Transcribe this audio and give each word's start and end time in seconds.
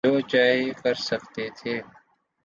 جو 0.03 0.19
چاہے 0.31 0.61
کر 0.81 0.93
سکتے 1.09 1.45
تھے۔ 1.57 1.73